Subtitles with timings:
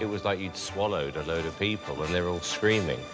[0.00, 2.98] it was like you'd swallowed a load of people and they're all screaming.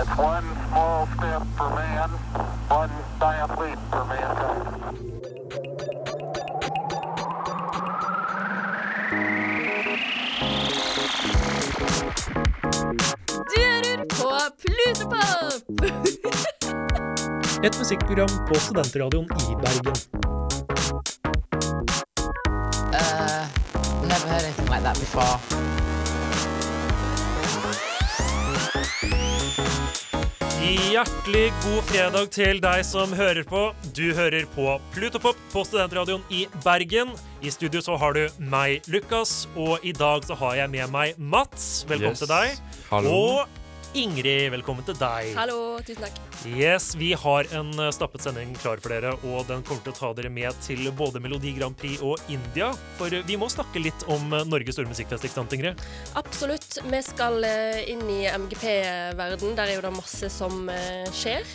[0.00, 2.10] It's one small step for man,
[2.68, 5.08] one giant leap for mankind.
[13.48, 15.52] Du hører på Plutopop!
[17.64, 20.17] Et musikkprogram på studentradioen i Bergen.
[24.94, 25.68] Like.
[30.58, 33.60] Hjertelig god fredag til deg som hører på.
[33.94, 37.12] Du hører på Plutopop på studentradioen i Bergen.
[37.44, 41.14] I studio så har du meg, Lukas, og i dag så har jeg med meg
[41.18, 41.84] Mats.
[41.88, 42.24] Velkommen Yes.
[42.24, 42.58] til deg.
[42.90, 43.12] Hallo.
[43.14, 43.57] Og
[43.96, 45.30] Ingrid, velkommen til deg.
[45.32, 46.16] Hallo, tusen takk.
[46.46, 49.96] Yes, Vi har en eh, stappet sending klar for dere, og den kommer til å
[49.96, 52.68] ta dere med til både Melodi Grand Prix og India.
[52.98, 55.80] For eh, vi må snakke litt om eh, Norges store musikkfest, ikke sant, Ingrid?
[56.20, 56.78] Absolutt.
[56.84, 57.40] Vi skal
[57.88, 59.56] inn i MGP-verden.
[59.56, 60.68] Der er jo det masse som
[61.16, 61.48] skjer.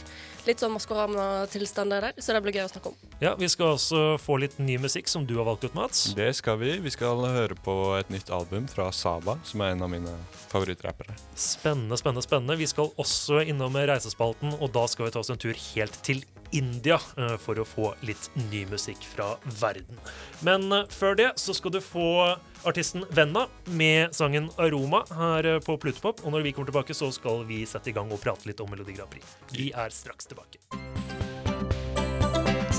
[0.44, 2.98] Litt sånn Maskorama-tilstander der, så det blir gøy å snakke om.
[3.24, 6.10] Ja, Vi skal også få litt ny musikk som du har valgt ut, Mats.
[6.18, 6.74] Det skal vi.
[6.84, 10.12] Vi skal høre på et nytt album fra Saba, som er en av mine
[10.52, 11.16] favorittrappere.
[11.40, 12.60] Spennende, spennende, spennende.
[12.60, 16.26] Vi skal også innom reisespalten, og da skal vi ta oss en tur helt til
[16.54, 20.00] India eh, for å få litt ny musikk fra verden.
[20.46, 25.60] Men eh, før det så skal du få artisten Venna med sangen 'Aroma' her eh,
[25.60, 26.24] på Plutopop.
[26.24, 28.70] Og når vi kommer tilbake, så skal vi sette i gang og prate litt om
[28.72, 29.26] Melodi Grand Prix.
[29.52, 30.62] Vi er straks tilbake.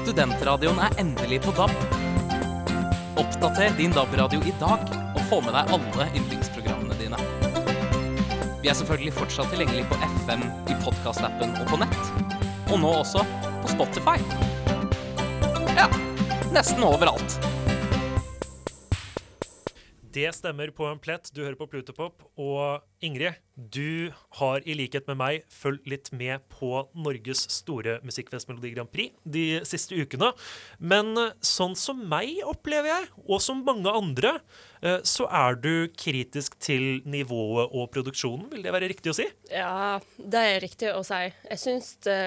[0.05, 1.73] Studentradioen er endelig på DAB.
[3.21, 7.21] Oppdater din DAB-radio i dag og få med deg alle yndlingsprogrammene dine.
[8.65, 12.01] Vi er selvfølgelig fortsatt tilgjengelig på FM, i podkastappen og på nett.
[12.73, 13.25] Og nå også
[13.65, 14.19] på Spotify.
[15.77, 15.89] Ja,
[16.53, 17.41] nesten overalt.
[20.15, 21.27] Det stemmer på en plett.
[21.35, 22.23] Du hører på Plutopop.
[22.39, 28.47] Og Ingrid, du har i likhet med meg fulgt litt med på Norges store musikkfest
[28.47, 30.31] Melodi Grand Prix de siste ukene.
[30.79, 34.37] Men eh, sånn som meg, opplever jeg, og som mange andre,
[34.87, 38.47] eh, så er du kritisk til nivået og produksjonen.
[38.55, 39.27] Vil det være riktig å si?
[39.51, 41.25] Ja, det er riktig å si.
[41.51, 42.19] Jeg syns det,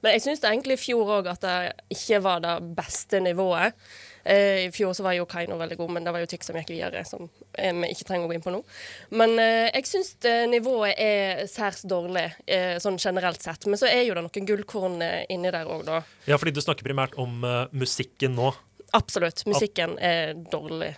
[0.00, 1.56] men jeg syns egentlig i fjor òg at det
[2.00, 3.76] ikke var det beste nivået.
[4.26, 6.58] Eh, I fjor så var jo Kaino veldig god, men det var jo Tix som
[6.58, 8.62] gikk videre, som eh, vi ikke trenger å gå inn på nå.
[9.14, 10.14] Men eh, jeg syns
[10.50, 13.68] nivået er særs dårlig, eh, sånn generelt sett.
[13.70, 16.02] Men så er jo det noen gullkorn inni der òg, da.
[16.26, 17.44] Ja, fordi du snakker primært om
[17.76, 18.52] musikken nå.
[18.96, 19.44] Absolutt.
[19.46, 20.94] Musikken er dårlig.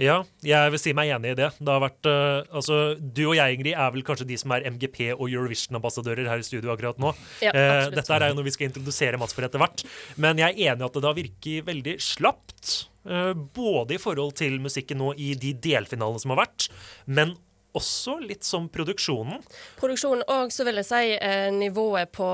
[0.00, 1.50] Ja, jeg vil si meg enig i det.
[1.60, 4.64] Det har vært, uh, altså, Du og jeg, Ingrid, er vel kanskje de som er
[4.72, 7.12] MGP og Eurovision-ambassadører her i studio akkurat nå.
[7.44, 9.84] Ja, uh, dette er jo noe vi skal introdusere Mats for etter hvert.
[10.16, 12.72] Men jeg er enig i at det da virker veldig slapt.
[13.04, 16.70] Uh, både i forhold til musikken nå i de delfinalene som har vært,
[17.04, 17.36] men
[17.76, 19.44] også litt som produksjonen.
[19.80, 21.14] Produksjonen og så vil jeg si
[21.56, 22.26] nivået på,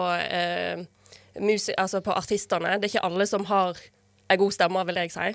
[1.79, 2.73] altså på artistene.
[2.75, 3.79] Det er ikke alle som har
[4.29, 5.29] ei god stemme, vil jeg si.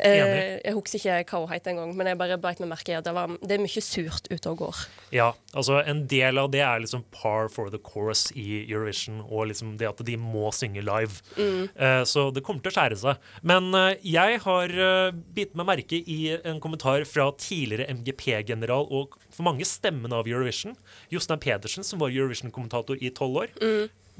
[0.00, 2.96] Eh, jeg husker ikke hva hun het engang, men jeg bare beit meg merke i
[2.98, 4.82] at det, var, det er mye surt ute og går.
[5.14, 9.50] Ja, altså En del av det er liksom par for the chorus i Eurovision, og
[9.50, 11.20] liksom det at de må synge live.
[11.36, 13.30] Eh, så det kommer til å skjære seg.
[13.46, 19.16] Men eh, jeg har uh, bitt meg merke i en kommentar fra tidligere MGP-general og
[19.30, 20.76] for mange stemmen av Eurovision,
[21.12, 23.54] Jostein Pedersen, som var Eurovision-kommentator i tolv år.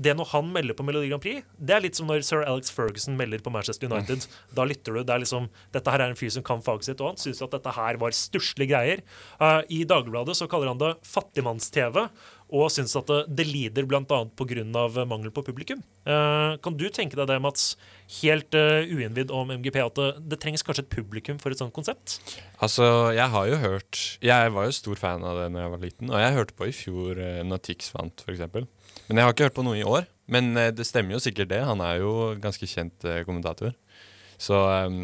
[0.00, 2.72] Det når han melder på Melodi Grand Prix, det er litt som når sir Alex
[2.72, 4.25] Ferguson melder på Manchester United.
[4.56, 5.03] Da lytter du.
[5.05, 7.43] det er liksom, Dette her er en fyr som kan faget sitt, og han syns
[7.44, 9.05] at dette her var stusslige greier.
[9.43, 12.06] Uh, I Dagbladet så kaller han det fattigmanns-TV,
[12.50, 14.03] og syns at det, det lider bl.a.
[14.05, 14.65] pga.
[15.09, 15.83] mangel på publikum.
[16.05, 17.77] Eh, kan du tenke deg det, Mats,
[18.21, 21.75] helt uh, uinnvidd om MGP, at det, det trengs kanskje et publikum for et sånt
[21.77, 22.19] konsept?
[22.59, 25.84] Altså, jeg har jo hørt Jeg var jo stor fan av det da jeg var
[25.84, 28.43] liten, og jeg hørte på i fjor eh, når Tix vant, f.eks.
[29.09, 30.09] Men jeg har ikke hørt på noe i år.
[30.31, 31.62] Men eh, det stemmer jo sikkert det.
[31.66, 33.75] Han er jo ganske kjent eh, kommentator.
[34.41, 35.00] Så eh,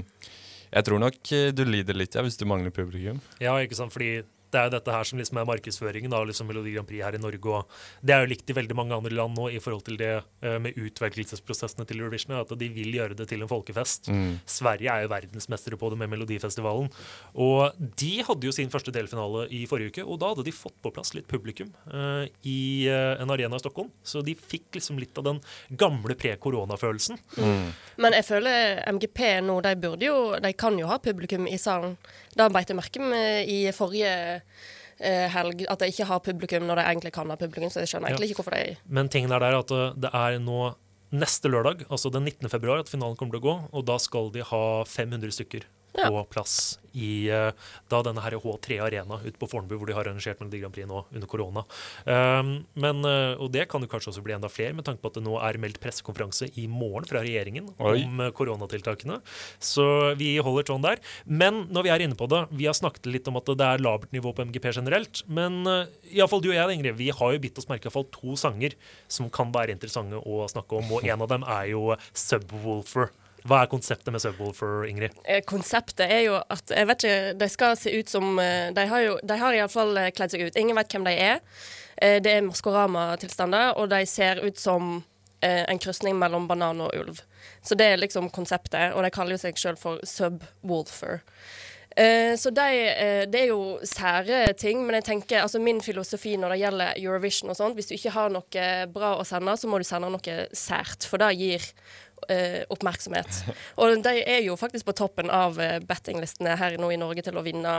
[0.73, 3.21] jeg tror nok eh, du lider litt, ja, hvis du mangler publikum.
[3.43, 4.21] Ja, ikke sant, fordi
[4.53, 7.17] det er jo dette her som liksom er markedsføringen av liksom Melodi Grand Prix her
[7.19, 7.53] i Norge.
[7.53, 10.13] og Det er jo likt i veldig mange andre land nå i forhold til det
[10.17, 12.37] eh, med utvelgelsesprosessene til Eurovision.
[12.39, 14.11] At de vil gjøre det til en folkefest.
[14.47, 16.91] Sverige er jo verdensmestere på det med Melodifestivalen.
[17.35, 20.77] Og de hadde jo sin første delfinale i forrige uke, og da hadde de fått
[20.83, 23.91] på plass litt publikum uh, i uh, en arena i Stockholm.
[24.07, 25.41] Så de fikk liksom litt av den
[25.79, 27.21] gamle pre-korona-følelsen.
[28.03, 31.97] Men jeg føler MGP nå, de burde jo De kan jo ha publikum i salen.
[32.37, 36.81] Da beit jeg merke med i forrige eh, helg at de ikke har publikum når
[36.81, 39.43] de egentlig kan ha publikum, så jeg skjønner egentlig ikke hvorfor de Men tingen er
[39.43, 40.75] der at uh, det er nå
[41.17, 42.51] neste lørdag, altså den 19.
[42.51, 45.67] februar, at finalen kommer til å gå, og da skal de ha 500 stykker.
[45.99, 47.53] På plass i eh,
[47.93, 50.89] da denne her H3 Arena ute på Fornebu, hvor de har arrangert Melodi Grand Prix
[50.89, 51.65] nå under korona.
[52.05, 55.13] Um, men, eh, og det kan jo kanskje også bli enda flere, med tanke på
[55.13, 57.99] at det nå er meldt pressekonferanse i morgen fra regjeringen Oi.
[57.99, 59.21] om eh, koronatiltakene.
[59.63, 59.87] Så
[60.21, 61.03] vi holder sånn der.
[61.29, 63.85] Men når vi er inne på det, vi har snakket litt om at det er
[63.85, 65.23] labert nivå på MGP generelt.
[65.29, 67.99] Men uh, iallfall du og jeg, Ingrid, vi har jo bitt oss merke i hvert
[67.99, 68.75] fall to sanger
[69.13, 73.13] som kan være interessante å snakke om, og en av dem er jo Subwoolfer.
[73.47, 75.15] Hva er konseptet med Subwoolfer, Ingrid?
[75.25, 78.87] Eh, Konseptet er jo at jeg vet ikke, de skal se ut som eh, De
[78.91, 80.59] har jo de har iallfall kledd seg ut.
[80.59, 81.39] Ingen vet hvem de er.
[82.03, 84.99] Eh, Det er Maskorama-tilstander, og de ser ut som
[85.43, 87.23] eh, en krysning mellom banan og ulv.
[87.63, 91.23] Så det er liksom konseptet, og de kaller jo seg sjøl for Subwoolfer.
[91.97, 96.35] Eh, så de, eh, det er jo sære ting, men jeg tenker, altså min filosofi
[96.37, 99.71] når det gjelder Eurovision og sånt, hvis du ikke har noe bra å sende, så
[99.71, 102.06] må du sende noe sært, for det gir eh,
[102.73, 103.43] oppmerksomhet.
[103.79, 107.37] Og de er jo faktisk på toppen av eh, bettinglistene her nå i Norge til
[107.39, 107.75] å vinne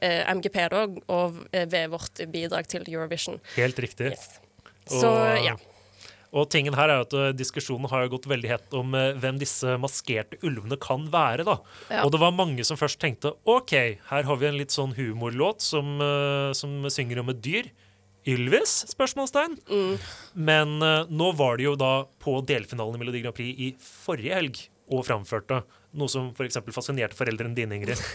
[0.00, 3.38] eh, MGP, da, og eh, ved vårt bidrag til Eurovision.
[3.58, 4.12] Helt riktig.
[4.16, 4.40] Yes.
[4.90, 5.56] Så Og- ja.
[6.34, 9.76] Og tingen her er at eh, Diskusjonen har gått veldig hett om eh, hvem disse
[9.78, 11.44] maskerte ulvene kan være.
[11.46, 11.60] da.
[11.92, 12.00] Ja.
[12.02, 13.70] Og det var mange som først tenkte OK,
[14.10, 17.70] her har vi en litt sånn humorlåt som, eh, som synger om et dyr.
[18.30, 18.76] Ylvis?
[18.92, 19.58] spørsmålstegn.
[19.68, 19.96] Mm.
[20.34, 24.38] Men uh, nå var det jo da på delfinalen i Melodi Grand Prix i forrige
[24.38, 24.62] helg
[24.92, 25.62] og framførte
[25.94, 26.58] noe som f.eks.
[26.74, 28.00] fascinerte foreldrene dine, Ingrid.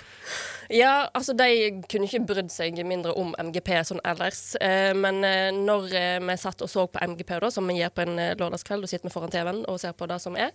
[0.70, 1.48] Ja, altså de
[1.90, 4.52] kunne ikke brydd seg mindre om MGP sånn ellers.
[4.62, 7.96] Eh, men eh, når eh, vi satt og så på MGP, da, som vi gjør
[7.98, 10.54] på en eh, lørdagskveld, og sitter vi foran TV-en og ser på det som er,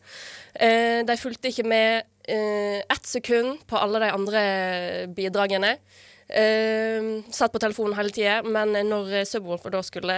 [0.55, 4.43] eh, de fulgte ikke med ett sekund på alle de andre
[5.13, 5.75] bidragene.
[6.29, 10.15] Eh, satt på telefonen hele tida, men når Subwoolfer da skulle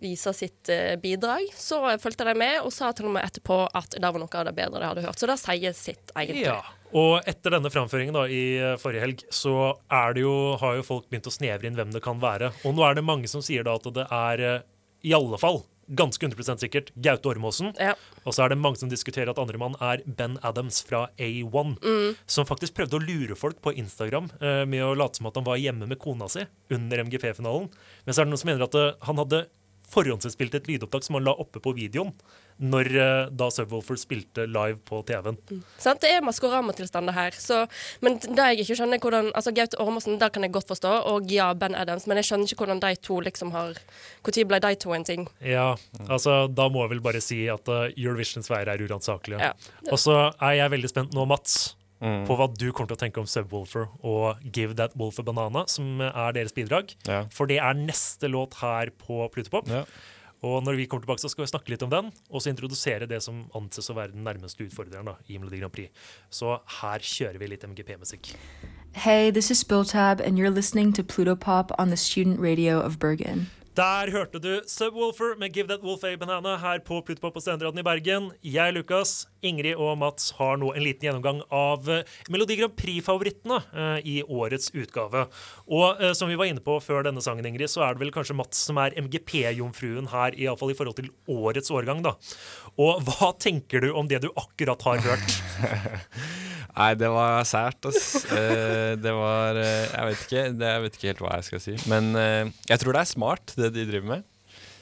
[0.00, 3.96] vise sitt uh, bidrag, så fulgte de med og sa til og med etterpå at
[3.98, 5.18] det var noe av det bedre de hadde hørt.
[5.18, 6.46] Så det sier sitt, egentlig.
[6.46, 6.60] Ja.
[6.96, 9.74] Og etter denne framføringen da, i eh, forrige helg, så
[10.14, 12.52] det jo, har jo folk begynt å snevre inn hvem det kan være.
[12.66, 14.64] Og nå er det mange som sier da at det er uh,
[15.06, 15.62] i alle fall
[15.96, 17.72] ganske 100 sikkert Gaute Ormåsen.
[17.80, 17.94] Ja.
[18.24, 21.76] Og så er det mange som diskuterer at andremann er Ben Adams fra A1.
[22.30, 25.46] Som faktisk prøvde å lure folk på Instagram uh, med å late som at han
[25.46, 27.70] var hjemme med kona si under MGP-finalen.
[28.04, 29.44] Men så er det noen som mener at uh, han hadde
[29.90, 32.14] forhåndsinnspilt et lydopptak som han la oppe på videoen
[32.60, 35.38] når eh, da Subwoolfer spilte live på TV-en.
[35.80, 36.02] Sant?
[36.02, 37.36] Det er maskoramatilstander her.
[37.40, 37.62] Så,
[38.04, 41.32] men det jeg ikke skjønner hvordan altså Gaute Ormåsen der kan jeg godt forstå, og
[41.32, 43.80] ja, Ben Adams, men jeg skjønner ikke hvordan de to liksom har
[44.26, 45.26] Når ble de to en ting?
[45.40, 45.72] Ja,
[46.06, 49.40] altså da må jeg vel bare si at uh, Eurovisions veier er uransakelige.
[49.40, 49.54] Ja.
[49.88, 53.20] Og så er jeg veldig spent nå, Mats, på hva du kommer til å tenke
[53.20, 56.94] om Subwoolfer og Give That Wolf a Banana, som er deres bidrag.
[57.08, 57.26] Ja.
[57.34, 59.68] For det er neste låt her på Plutopop.
[59.68, 59.84] Ja.
[60.40, 63.08] Og når vi kommer tilbake, så skal vi snakke litt om den, og så introdusere
[63.08, 65.92] det som anses å være den nærmeste utfordreren da, i Melodi Grand Prix.
[66.32, 68.32] Så her kjører vi litt MGP-musikk.
[68.96, 72.98] Hey, this is Spilltab, and you're listening to Pluto Pop on the student radio of
[72.98, 73.50] Bergen.
[73.78, 77.78] Der hørte du Subwoolfer med Give That Wolf a Banana her på Plutopop på Stenderaden
[77.78, 78.24] i Bergen.
[78.42, 82.02] Jeg, Lukas, Ingrid og Mats har nå en liten gjennomgang av eh,
[82.34, 85.22] Melodi Grand Prix-favorittene eh, i årets utgave.
[85.70, 88.12] Og eh, som vi var inne på før denne sangen, Ingrid, så er det vel
[88.14, 92.16] kanskje Mats som er MGP-jomfruen her, iallfall i forhold til årets årgang, da.
[92.74, 95.36] Og hva tenker du om det du akkurat har hørt?
[96.70, 98.22] Nei, det var sært, ass.
[98.30, 101.74] Det var Jeg vet ikke Jeg vet ikke helt hva jeg skal si.
[101.90, 104.24] Men jeg tror det er smart, det de driver med.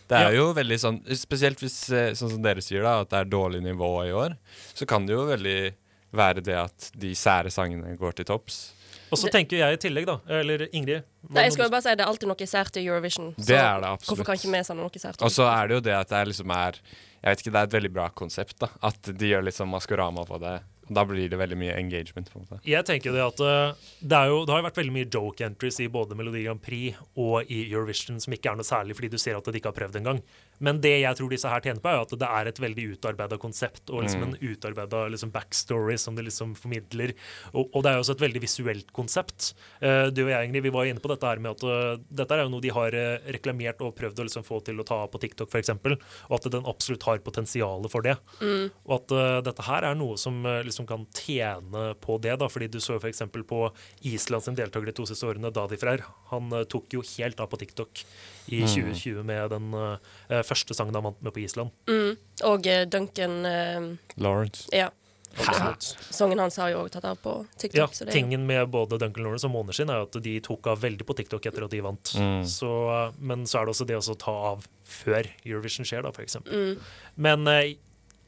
[0.09, 0.39] Det er Ja.
[0.41, 3.61] jo veldig sånn Spesielt hvis, eh, sånn som dere sier, da at det er dårlig
[3.63, 4.37] nivå i år.
[4.75, 5.75] Så kan det jo veldig
[6.17, 8.73] være det at de sære sangene går til topps.
[9.13, 11.95] Og så tenker jeg i tillegg, da, eller Ingrid Nei, jeg skal jo bare si
[11.95, 13.35] Det er alltid noe sært i Eurovision.
[13.37, 14.09] Det er det absolutt.
[14.19, 15.23] Hvorfor kan ikke vi sende noe sært?
[15.25, 16.73] Og så er det jo det at det er liksom er
[17.25, 18.59] Jeg vet ikke, det er et veldig bra konsept.
[18.59, 20.61] da At de gjør litt sånn Maskorama på det.
[20.89, 22.31] Da blir det veldig mye engagement.
[22.33, 24.81] på en måte Jeg tenker det at eh, det, er jo, det har jo vært
[24.81, 28.61] veldig mye joke entries i både Melodi Grand Prix og i Eurovision som ikke er
[28.61, 30.23] noe særlig fordi du ser at de ikke har prøvd engang.
[30.65, 33.39] Men det jeg tror disse her tjener på, er at det er et veldig utarbeida
[33.41, 37.15] konsept og liksom en utarbeida liksom backstory som det liksom formidler.
[37.53, 39.53] Og, og det er jo også et veldig visuelt konsept.
[39.83, 42.37] Uh, du og jeg, Ingrid, vi var inne på dette her med at uh, dette
[42.37, 45.01] er jo noe de har eh, reklamert og prøvd å liksom få til å ta
[45.05, 48.17] av på TikTok f.eks., og at den absolutt har potensial for det.
[48.41, 49.13] Og at
[49.47, 53.23] dette her er noe som liksom kan tjene på det, da, fordi du så f.eks.
[53.49, 53.61] på
[54.09, 56.05] Island sin deltaker de to siste årene, Dadifrer.
[56.33, 58.05] Han tok jo helt av på TikTok
[58.49, 61.75] i 2020 med den uh, første sangen han vant med på Island.
[62.49, 64.69] Og uh, Duncan uh, Lawrence.
[64.75, 64.91] Ja.
[66.11, 67.79] Sangen hans har jo òg tatt av på TikTok.
[67.79, 70.71] Ja, så det tingen med både Duncan Lawrence og Måneskinn er jo at de tok
[70.73, 72.15] av veldig på TikTok etter at de vant.
[72.49, 72.71] Så,
[73.21, 76.81] men så er det også det å ta av før Eurovision skjer, da, for eksempel.
[77.15, 77.47] Men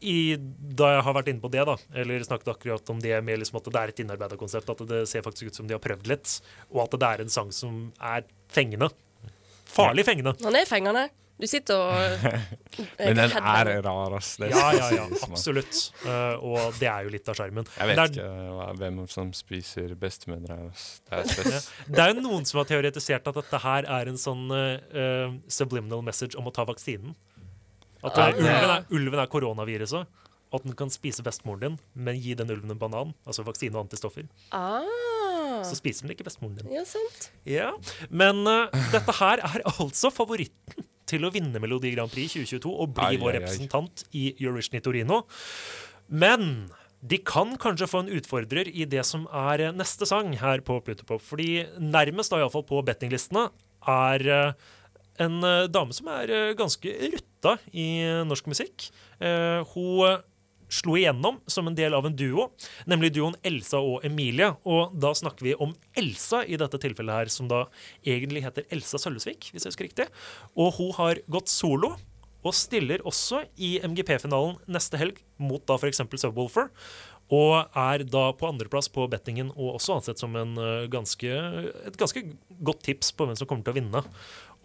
[0.00, 3.40] i, da jeg har vært inne på det, da, eller snakket akkurat om det med
[3.42, 5.82] liksom at det er et innarbeida konsept, at det ser faktisk ut som de har
[5.84, 6.38] prøvd litt,
[6.72, 8.90] og at det er en sang som er fengende.
[9.70, 10.34] Farlig fengende.
[10.44, 11.08] Han er fengende.
[11.40, 12.34] Du sitter og eh,
[12.98, 14.34] Men den er rar, ass.
[14.42, 15.78] Ja, ja, ja, absolutt.
[16.04, 17.64] Uh, og det er jo litt av skjermen.
[17.78, 18.26] Jeg vet er- ikke
[18.58, 20.82] hva, hvem som spiser bestemødre her.
[21.08, 21.70] Det er spes.
[21.88, 25.32] Det er jo noen som har teoretisert at dette her er en sånn eh, eh,
[25.48, 27.16] subliminal message om å ta vaksinen.
[28.04, 30.20] At Ah, eh, ulven, er, ulven er koronaviruset.
[30.50, 33.12] Og at den kan spise bestemoren din, men gi den ulven en banan.
[33.24, 34.26] Altså vaksine og antistoffer.
[34.52, 34.82] Ah,
[35.66, 36.70] Så spiser de ikke bestemoren din.
[36.74, 37.30] ja, sant.
[37.48, 37.70] Ja,
[38.10, 42.92] Men uh, dette her er altså favoritten til å vinne Melodi Grand Prix 2022 og
[42.94, 43.38] bli Ai, vår ai, ai.
[43.40, 45.22] representant i Eurovision i Torino.
[46.08, 46.68] Men
[47.00, 50.76] de kan kanskje få en utfordrer i det som er eh, neste sang her på
[50.84, 51.22] Plutopop.
[51.24, 53.48] Fordi nærmest, da iallfall på bettinglistene,
[53.88, 54.52] er eh,
[55.24, 55.40] en
[55.72, 57.88] dame som er ganske rutta i
[58.28, 58.86] norsk musikk.
[59.20, 60.20] Eh, Hun
[60.70, 62.50] slo igjennom som en del av en duo,
[62.90, 64.52] nemlig duoen Elsa og Emilie.
[64.68, 67.64] Og da snakker vi om Elsa i dette tilfellet her, som da
[68.06, 70.08] egentlig heter Elsa Sølvesvik, hvis jeg husker riktig.
[70.56, 71.96] Og hun har gått solo.
[72.40, 76.00] Og stiller også i MGP-finalen neste helg mot da f.eks.
[76.22, 76.70] Subwoolfer.
[77.30, 81.30] Og er da på andreplass på bettingen og også ansett som en eh, ganske,
[81.86, 82.24] et ganske
[82.58, 84.02] godt tips på hvem som kommer til å vinne.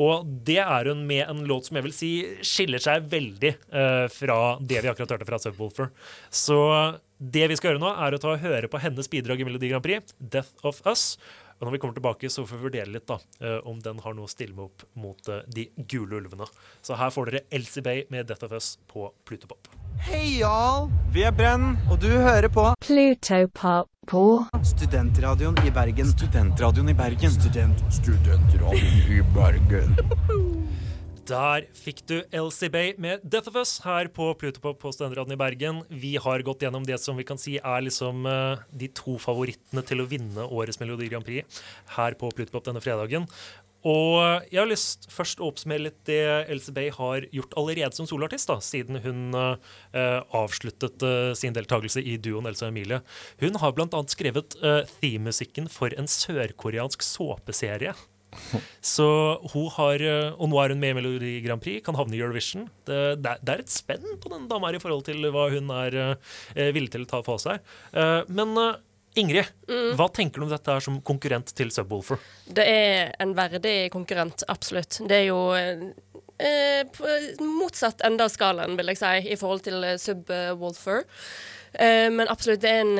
[0.01, 2.11] Og det er hun med en låt som jeg vil si
[2.43, 5.91] skiller seg veldig uh, fra det vi akkurat hørte fra Subwoolfer.
[6.27, 6.59] Så
[7.17, 9.71] det vi skal gjøre nå, er å ta og høre på hennes bidrag i Melodi
[9.71, 11.15] Grand Prix, 'Death of Us'.
[11.59, 14.15] Og når vi kommer tilbake, så får vi vurdere litt da, eh, om den har
[14.17, 16.47] noe å stille med opp mot eh, de gule ulvene.
[16.83, 19.69] Så her får dere Elsie Bay med 'Death of Us' på Plutopop.
[20.03, 20.89] Hei, Jarl!
[21.15, 24.25] Vi er Brenn, og du hører på Plutopop på
[24.61, 26.11] Studentradioen i Bergen.
[26.11, 27.31] Studentradioen i Bergen.
[27.31, 30.43] Student, studentradioen i Bergen.
[31.25, 35.39] Der fikk du Elsie Bay med 'Death of Us' her på Plutopop på Studentraden i
[35.39, 35.81] Bergen.
[35.89, 39.81] Vi har gått gjennom det som vi kan si er liksom eh, de to favorittene
[39.81, 41.63] til å vinne årets Melodi Grand Prix
[41.97, 43.25] her på Plutopop denne fredagen.
[43.85, 48.05] Og jeg har lyst først å oppsummere litt det Elsie Bay har gjort allerede som
[48.05, 53.01] soloartist, da, siden hun eh, avsluttet eh, sin deltakelse i duoen Elsa og Emilie.
[53.41, 54.01] Hun har bl.a.
[54.13, 57.97] skrevet uh, theme-musikken for en sørkoreansk såpeserie.
[58.81, 59.05] Så
[59.53, 62.21] hun har, eh, Og nå er hun med i Melodi Grand Prix, kan havne i
[62.21, 62.67] Eurovision.
[62.87, 65.71] Det, det, det er et spenn på den dama her i forhold til hva hun
[65.75, 65.97] er
[66.55, 67.63] eh, villig til å ta for seg.
[67.93, 68.53] Eh, men
[69.15, 69.47] Ingrid,
[69.95, 72.19] hva tenker du om dette her som konkurrent til Subwoolfer?
[72.51, 74.99] Det er en verdig konkurrent, absolutt.
[75.07, 79.87] Det er jo eh, på motsatt ende av skalaen, vil jeg si, i forhold til
[80.03, 81.05] Subwoolfer.
[81.79, 82.97] Eh, men absolutt, det er en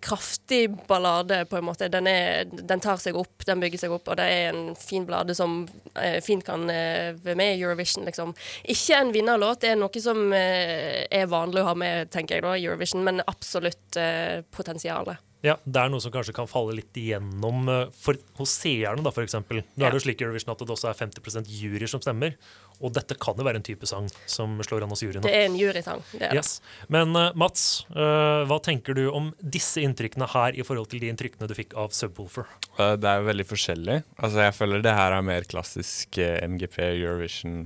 [0.00, 1.88] kraftig ballade, på en måte.
[1.92, 5.06] Den, er, den tar seg opp, den bygger seg opp, og det er en fin
[5.08, 5.60] ballade som
[5.94, 8.34] eh, fint kan eh, være med i Eurovision, liksom.
[8.64, 12.46] Ikke en vinnerlåt, det er noe som eh, er vanlig å ha med, tenker jeg
[12.46, 15.24] da, Eurovision, men absolutt eh, potensialet.
[15.46, 19.12] Ja, Det er noe som kanskje kan falle litt igjennom eh, for, hos seerne, da,
[19.14, 19.36] f.eks.
[19.38, 22.34] Nå er det jo slik i Eurovision at det også er 50% juryer som stemmer.
[22.78, 25.24] Og dette kan jo være en type sang som slår an hos juryene.
[25.24, 26.02] Det er en jurysang.
[26.12, 26.42] Det er det.
[26.42, 26.58] Yes.
[26.92, 31.10] Men uh, Mats, uh, hva tenker du om disse inntrykkene her i forhold til de
[31.10, 32.46] inntrykkene du fikk av Subwoolfer?
[32.78, 33.98] Uh, Det er jo veldig forskjellig.
[34.18, 37.64] Altså, jeg føler det her er mer klassisk eh, MGP Eurovision.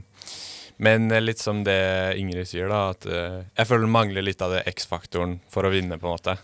[0.83, 4.43] Men eh, litt som det Ingrid sier, da, at eh, jeg føler det mangler litt
[4.43, 6.37] av det X-faktoren for å vinne, på en måte.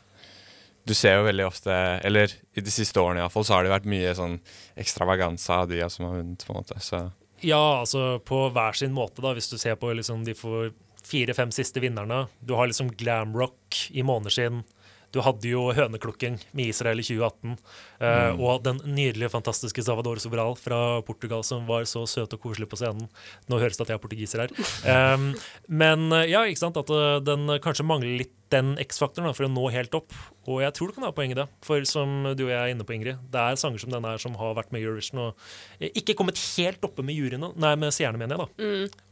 [0.88, 1.74] Du ser jo veldig ofte,
[2.06, 4.38] eller i de siste årene iallfall, så har det vært mye sånn
[4.80, 6.78] ekstravaganza av de som har vunnet, på en måte.
[6.80, 7.02] Så
[7.40, 10.34] Ja, altså på hver sin måte, da, hvis du ser på liksom de
[11.08, 12.26] fire-fem siste vinnerne.
[12.40, 14.64] Du har liksom glamrock i måneskinn.
[15.14, 17.58] Du hadde jo Høneklukken med Israel i 2018.
[17.98, 18.40] Uh, Mm.
[18.44, 22.78] Og den nydelige, fantastiske Salvador Sobral fra Portugal som var så søt og koselig på
[22.78, 23.08] scenen.
[23.50, 24.54] Nå høres det at jeg er portugiser her.
[25.14, 25.30] Um,
[25.68, 29.50] men eh, ja, ikke sant, at eh, den kanskje mangler litt den X-faktoren for å
[29.52, 30.14] nå helt opp.
[30.48, 31.44] Og jeg tror du kan ha poeng i det.
[31.66, 34.22] For som du og jeg er inne på, Ingrid, det er sanger som denne her
[34.22, 35.48] som har vært med i Eurovision og
[35.78, 38.48] eh, ikke kommet helt oppe med juryene, nei, med seerne, mener jeg, da.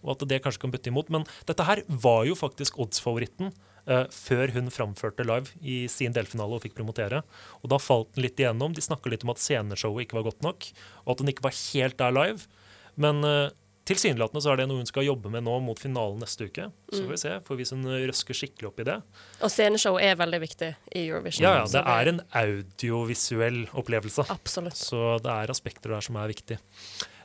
[0.07, 1.13] Og at det kanskje kan bytte imot.
[1.13, 6.59] Men dette her var jo faktisk oddsfavoritten eh, før hun framførte live i sin delfinale
[6.59, 7.21] og fikk promotere.
[7.63, 8.75] Og da falt den litt igjennom.
[8.75, 10.67] De snakka litt om at sceneshowet ikke var godt nok,
[11.05, 12.49] og at den ikke var helt der live.
[12.99, 13.55] Men uh,
[13.87, 16.69] tilsynelatende så er det noe hun skal jobbe med nå mot finalen neste uke.
[16.91, 18.97] Så får vi se, for hvis hun eh, røsker skikkelig opp i det.
[19.47, 21.47] Og sceneshow er veldig viktig i Eurovision.
[21.47, 24.27] Ja, ja, det er en audiovisuell opplevelse.
[24.33, 24.79] Absolutt.
[24.81, 26.59] Så det er aspekter der som er viktig.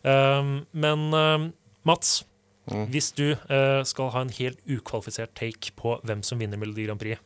[0.05, 1.49] Um, men um,
[1.87, 2.21] Mats,
[2.93, 6.99] hvis du uh, skal ha en helt ukvalifisert take på hvem som vinner Melodi Grand
[7.01, 7.19] Prix,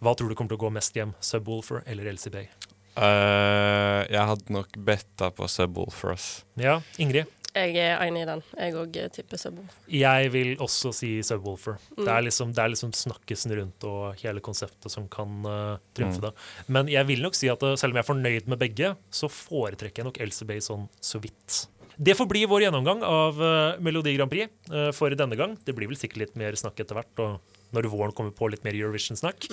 [0.00, 1.14] hva tror du kommer til å gå mest hjem?
[1.24, 2.48] Subwoolfer eller Elsie Bay?
[2.96, 6.26] eh, jeg hadde nok betta på Subwoolfer, ass.
[6.60, 7.30] Ja, Ingrid?
[7.52, 8.40] Jeg er enig i den.
[8.56, 9.80] Jeg òg tipper Subwoolfer.
[9.92, 11.76] Jeg vil også si Subwoolfer.
[11.96, 12.04] Mm.
[12.04, 16.20] Det, er liksom, det er liksom snakkesen rundt og hele konseptet som kan uh, trumfe
[16.20, 16.24] Mm.
[16.28, 16.32] det.
[16.72, 19.28] Men jeg vil nok si at uh, selv om jeg er fornøyd med begge, så
[19.28, 21.66] foretrekker jeg nok Elsie Bay sånn så vidt.
[22.02, 25.54] Det får bli vår gjennomgang av uh, Melodi Grand Prix uh, for denne gang.
[25.62, 28.64] Det blir vel sikkert litt mer snakk etter hvert, og når våren kommer på litt
[28.66, 29.46] mer Eurovision-snakk.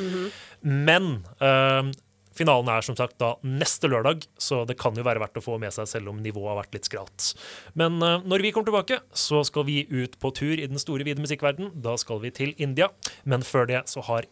[0.65, 1.91] Men uh,
[2.33, 5.59] finalen er som sagt da neste lørdag, så det kan jo være verdt å få
[5.61, 7.29] med seg selv om nivået har vært litt skralt.
[7.77, 11.05] Men uh, når vi kommer tilbake, så skal vi ut på tur i den store,
[11.05, 11.75] vide musikkverden.
[11.85, 12.89] Da skal vi til India.
[13.29, 14.29] Men før det så har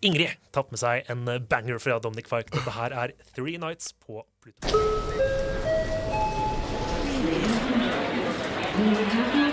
[0.00, 2.54] Ingrid tatt med seg en banger fra Dominic Fike.
[2.54, 5.37] Dette her er Three Nights på Pluto.
[8.78, 9.52] Thank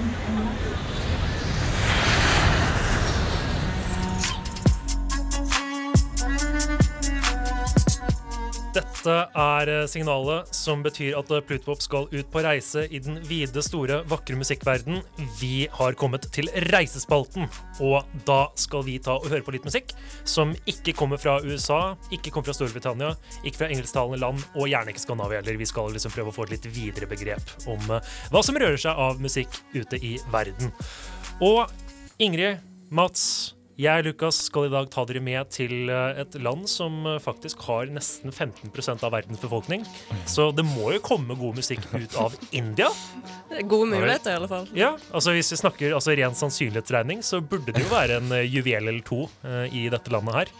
[0.00, 0.05] you.
[9.06, 13.20] Dette er eh, signalet som betyr at eh, Plutopop skal ut på reise i den
[13.28, 14.98] vide, store, vakre musikkverden.
[15.38, 17.46] Vi har kommet til reisespalten,
[17.86, 19.94] og da skal vi ta og høre på litt musikk
[20.26, 23.12] som ikke kommer fra USA, ikke kommer fra Storbritannia,
[23.46, 25.62] ikke fra engelsktalende land, og gjerne ikke Skandinavia heller.
[25.62, 28.80] Vi skal liksom prøve å få et litt videre begrep om eh, hva som rører
[28.88, 30.74] seg av musikk ute i verden.
[31.46, 31.62] Og
[32.18, 32.58] Ingrid,
[32.90, 37.18] Mats, jeg, Lukas, skal i dag ta dere med til eh, et land som eh,
[37.20, 38.72] faktisk har nesten 15
[39.04, 39.84] av verdens befolkning.
[40.24, 42.88] Så det må jo komme god musikk ut av India.
[43.68, 44.70] Gode muligheter, i alle fall.
[44.76, 48.48] Ja, altså Hvis vi snakker altså ren sannsynlighetsregning, så burde det jo være en eh,
[48.48, 49.26] juvel eller to
[49.72, 50.50] i dette landet her.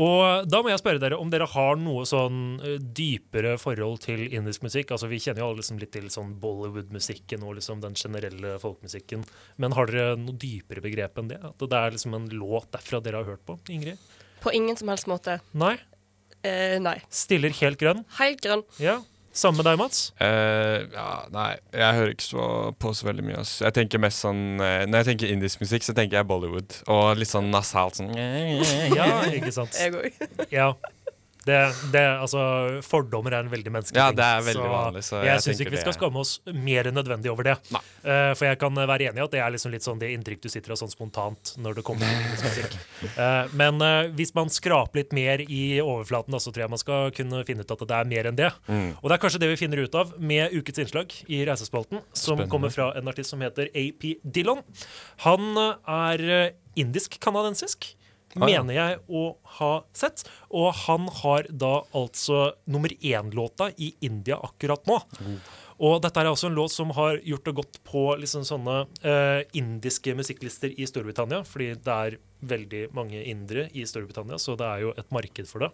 [0.00, 4.24] Og da må jeg spørre dere om dere har noe sånn eh, dypere forhold til
[4.30, 4.94] indisk musikk.
[4.94, 9.26] Altså Vi kjenner jo alle liksom litt til sånn Bollywood-musikken og liksom den generelle folkemusikken.
[9.60, 11.40] Men har dere noe dypere begrep enn det?
[11.44, 13.58] At det er liksom en låt derfra dere har hørt på?
[13.72, 14.00] Ingrid?
[14.42, 15.38] På ingen som helst måte.
[15.52, 15.76] Nei?
[16.42, 16.96] Eh, nei.
[17.12, 18.02] Stiller helt grønn?
[18.18, 18.64] Helt grønn.
[18.82, 18.98] Ja.
[19.32, 20.00] Samme med deg, Mats?
[20.20, 22.46] Uh, ja, nei, jeg hører ikke så
[22.76, 23.38] på så veldig mye.
[23.40, 23.54] ass.
[23.64, 26.76] Jeg tenker mest sånn uh, Når jeg tenker indisk musikk, så tenker jeg Bollywood.
[26.92, 29.78] Og litt sånn nasalt sånn Ja, ikke sant?
[29.80, 30.26] Jeg òg.
[30.52, 30.74] Ja.
[31.42, 31.58] Det,
[31.90, 32.40] det, altså,
[32.86, 34.18] fordommer er en veldig menneskelig Ja, ting.
[34.20, 36.94] det er veldig vanlig, så jeg, jeg syns ikke vi skal skamme oss mer enn
[36.94, 37.56] nødvendig over det.
[37.72, 40.44] Uh, for jeg kan være enig i at det er liksom litt sånn det inntrykk
[40.44, 42.76] du sitter av sånn spontant når det kommer til musikk.
[43.16, 46.82] Uh, men uh, hvis man skraper litt mer i overflaten, da, så tror jeg man
[46.82, 48.52] skal kunne finne ut at det er mer enn det.
[48.68, 48.92] Mm.
[49.00, 52.36] Og det er kanskje det vi finner ut av med ukets innslag i Reisespalten, som
[52.36, 52.50] Spennende.
[52.54, 54.62] kommer fra en artist som heter AP Dillon.
[55.26, 57.90] Han er indisk-canadiensisk
[58.36, 58.62] Ah, ja.
[58.62, 59.24] mener jeg å
[59.58, 60.24] ha sett.
[60.50, 65.02] Og han har da altså nummer én-låta i India akkurat nå.
[65.82, 69.40] Og dette er også en låt som har gjort det godt på liksom sånne eh,
[69.58, 72.18] indiske musikklister i Storbritannia, fordi det er
[72.52, 75.70] veldig mange indere i Storbritannia, så det er jo et marked for det.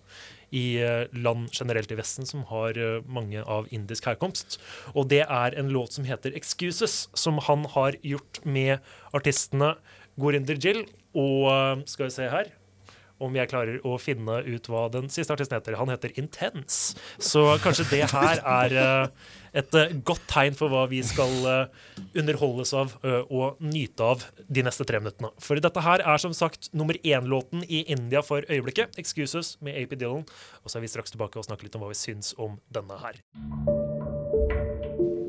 [0.56, 4.56] I eh, land generelt i Vesten som har eh, mange av indisk herkomst.
[4.94, 8.78] Og det er en låt som heter 'Excuses', som han har gjort med
[9.12, 9.76] artistene
[10.18, 10.86] Gorinder Jill
[11.18, 12.54] og eh, Skal vi se her
[13.18, 15.74] om jeg klarer å finne ut hva den siste artisten heter.
[15.74, 16.94] Han heter Intense.
[17.18, 21.34] Så kanskje det her er eh, et eh, godt tegn for hva vi skal
[22.14, 25.32] underholdes av og nyte av de neste tre minuttene.
[25.42, 28.94] For dette her er som sagt nummer én-låten i India for øyeblikket.
[28.94, 30.22] 'Excuses' med AP Dillon.
[30.62, 33.02] Og så er vi straks tilbake og snakker litt om hva vi syns om denne
[33.02, 33.18] her.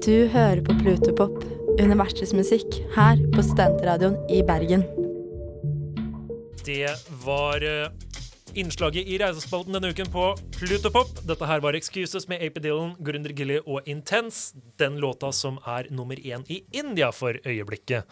[0.05, 1.43] Du hører på Plutopop,
[1.81, 4.85] universets musikk, her på Studentradioen i Bergen.
[6.65, 6.89] Det
[7.23, 7.89] var eh,
[8.53, 10.25] innslaget i Reisespalten denne uken på
[10.57, 11.21] Plutopop.
[11.27, 14.53] Dette her var 'Excuses' med AP Dillon, Gurunder Gilly og Intense.
[14.77, 18.03] Den låta som er nummer én i India for øyeblikket.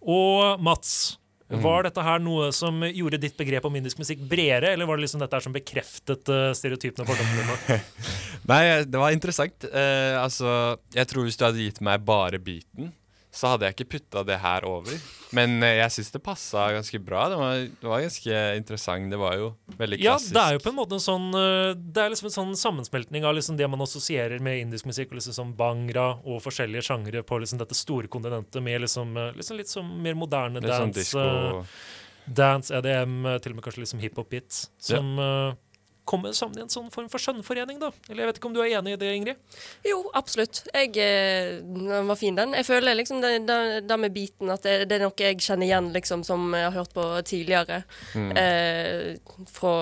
[0.00, 1.18] Og Mats,
[1.52, 1.60] Mm.
[1.60, 5.04] var dette her noe som gjorde ditt begrep om indisk musikk bredere, eller var det
[5.04, 7.04] liksom dette her som bekreftet uh, stereotypene?
[8.48, 9.66] Nei, det var interessant.
[9.68, 12.94] Uh, altså, jeg tror hvis du hadde gitt meg bare beaten,
[13.32, 14.92] så hadde jeg ikke putta det her over.
[15.32, 17.22] Men eh, jeg syns det passa ganske bra.
[17.32, 19.08] Det var, det var ganske interessant.
[19.10, 19.46] Det var jo
[19.78, 20.34] veldig klassisk.
[20.34, 22.52] Ja, det er jo på en måte en sånn eh, Det er liksom en sånn
[22.60, 26.84] sammensmeltning av liksom det man assosierer med indisk musikk, og liksom sånn bangra og forskjellige
[26.90, 30.76] sjangre på liksom dette store kontinentet, med liksom, eh, liksom litt sånn mer moderne Litt
[30.76, 31.24] sånn dance.
[31.24, 35.54] eh, dance, EDM, eh, til og med kanskje liksom hiphop-beats, som eh,
[36.04, 37.92] kommer sammen i en sånn form for skjønnforening, da.
[38.08, 39.58] Eller jeg vet ikke om du er enig i det, Ingrid?
[39.86, 40.64] Jo, absolutt.
[40.74, 42.56] Jeg, eh, den var fin, den.
[42.58, 45.68] Jeg føler liksom det, det, det med biten at det, det er noe jeg kjenner
[45.68, 47.82] igjen, liksom, som jeg har hørt på tidligere.
[48.18, 48.32] Mm.
[48.36, 49.76] Eh, fra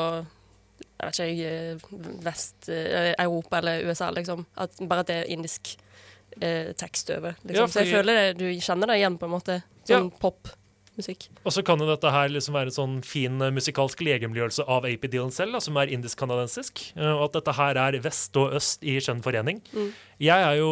[1.00, 4.44] jeg vet ikke, Vest-Europa eller USA, liksom.
[4.60, 5.72] At, bare at det er indisk
[6.40, 7.38] eh, tekst over.
[7.42, 7.64] Liksom.
[7.64, 9.62] Ja, Så jeg føler det, du kjenner det igjen, på en måte.
[9.88, 10.18] Sånn Ja.
[10.20, 10.56] popmusikk.
[11.00, 11.26] Musikk.
[11.42, 14.86] Og så kan jo dette her liksom være en sånn fin eh, musikalsk legemliggjørelse av
[14.88, 16.84] AP Dylan selv, da, som er indisk-canadisk.
[16.96, 19.62] eh, Og at dette her er vest og øst i skjønn forening.
[19.74, 19.90] Mm.
[20.20, 20.70] Jeg er jo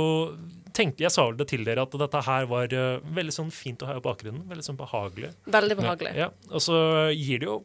[0.79, 3.83] tenkte, Jeg sa vel det til dere at dette her var eh, veldig sånn fint
[3.83, 4.45] å ha i bakgrunnen.
[4.51, 5.33] Veldig sånn behagelig.
[5.51, 6.15] Veldig behagelig.
[6.19, 6.79] Ja, og så
[7.17, 7.59] gir det jo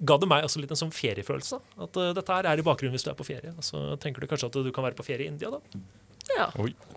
[0.00, 1.58] ga det meg også litt en sånn feriefølelse.
[1.84, 3.52] At uh, dette her er i bakgrunnen hvis du er på ferie.
[3.52, 5.60] Og så tenker du kanskje at du kan være på ferie i India, da.
[6.30, 6.46] Ja.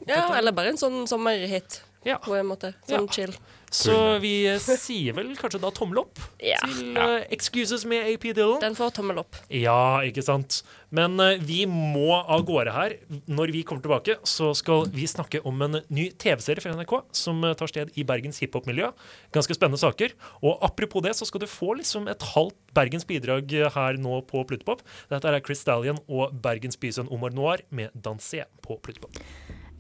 [0.08, 1.82] Ja, eller bare en sånn sommerhit.
[2.24, 2.74] På en måte.
[2.89, 3.36] Sånn chill.
[3.74, 6.60] Så vi sier vel kanskje da tommel opp Ja.
[6.62, 8.60] til uh, Excuses med AP Dillon.
[8.62, 9.39] Den får tommel opp.
[9.50, 10.60] Ja, ikke sant.
[10.94, 12.94] Men uh, vi må av gårde her.
[13.26, 17.42] Når vi kommer tilbake, så skal vi snakke om en ny TV-serie fra NRK som
[17.48, 18.92] eh, tar sted i Bergens hiphop-miljø.
[19.34, 20.13] Ganske spennende saker.
[20.46, 24.46] Og apropos det, så skal du få liksom et halvt Bergens bidrag her nå på
[24.50, 24.86] Plutopop.
[25.10, 29.18] Dette er Chris Stallion og Bergens bysønn Omar Noir med Danse på Plutopop.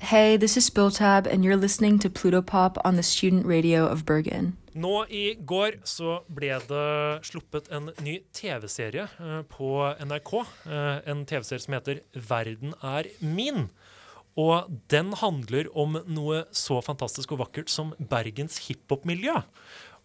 [0.03, 4.57] Hey, this is Spilltab, and you're listening to Plutopop on the student radio of Bergen.
[4.75, 9.69] Nå i går så ble det sluppet en ny TV-serie eh, på
[10.03, 10.33] NRK.
[10.67, 13.69] Eh, en TV-serie som heter Verden er min.
[14.35, 19.39] Og den handler om noe så fantastisk og vakkert som Bergens hiphop-miljø.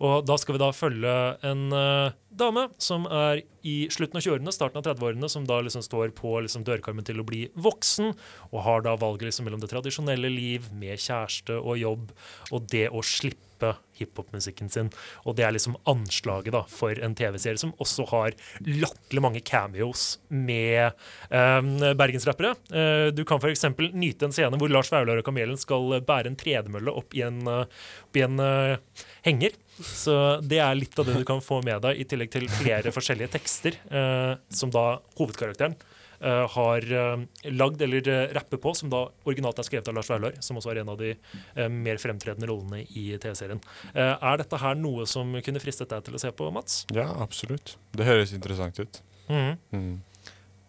[0.04, 1.14] Og da skal vi da følge
[1.46, 5.82] en uh, dame som er i slutten av 20-årene, starten av 30-årene, som da liksom
[5.84, 8.14] står på liksom dørkarmen til å bli voksen,
[8.52, 12.14] og har da valget liksom mellom det tradisjonelle liv med kjæreste og jobb,
[12.54, 14.92] og det å slippe hiphop-musikken sin.
[15.26, 18.37] Og det er liksom anslaget da for en TV-serie som også har
[18.68, 20.94] latterlig mange cameos med
[21.34, 22.54] um, bergensrappere.
[22.70, 23.66] Eh, du kan f.eks.
[23.90, 27.42] nyte en scene hvor Lars Vaular og Kamelen skal bære en tredemølle opp i en,
[27.50, 29.58] opp i en uh, henger.
[29.84, 32.92] Så det er litt av det du kan få med deg, i tillegg til flere
[32.94, 35.76] forskjellige tekster eh, som da hovedkarakteren
[36.20, 37.22] eh, har eh,
[37.54, 40.72] lagd eller uh, rapper på, som da originalt er skrevet av Lars Vaular, som også
[40.72, 43.60] er en av de eh, mer fremtredende rollene i TV-serien.
[43.94, 46.82] Eh, er dette her noe som kunne fristet deg til å se på, Mats?
[46.94, 47.76] Ja, absolutt.
[47.94, 49.00] Det høres interessant ut.
[49.28, 49.56] Mm.
[49.74, 49.96] Mm.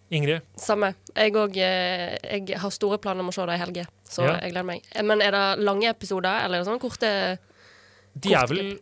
[0.09, 0.41] Ingrid?
[0.57, 0.95] Samme.
[1.13, 4.39] Jeg òg Jeg har store planer om å se det i helge, så Ja.
[4.41, 4.81] jeg gleder meg.
[4.91, 7.11] Eh, Men er det lange episoder, eller er det sånn korte
[8.19, 8.79] De er vel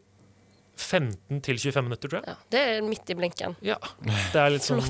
[0.77, 2.33] 15 til 25 minutter, tror jeg.
[2.33, 3.55] Ja, det er midt i blinken.
[3.65, 3.77] Ja.
[4.05, 4.83] Det er litt sånn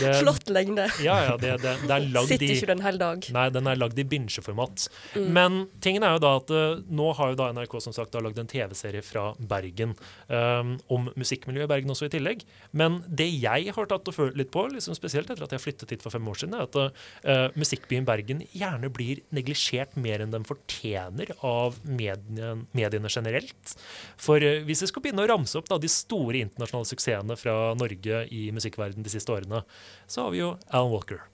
[0.00, 0.86] det er- Flott lengde.
[1.04, 3.26] Ja, ja, det, det, det er lagd Sitter i ikke du en hel dag.
[3.34, 4.86] Nei, den er lagd i binsjeformat.
[5.16, 5.28] Mm.
[5.36, 8.38] Men tingen er jo da at eh, nå har jo da NRK som sagt lagd
[8.40, 9.94] en TV-serie fra Bergen
[10.28, 12.44] um, om musikkmiljøet i Bergen også i tillegg.
[12.76, 15.94] Men det jeg har tatt og følt litt på, liksom spesielt etter at jeg flyttet
[15.94, 20.34] hit for fem år siden, er at uh, musikkbyen Bergen gjerne blir neglisjert mer enn
[20.34, 23.76] den fortjener av mediene, mediene generelt.
[24.20, 27.54] For uh, hvis det skal begynne å ramse opp da, de store internasjonale suksessene fra
[27.78, 29.62] Norge i musikkverdenen de siste årene,
[30.06, 31.24] så har vi jo Alan Walker.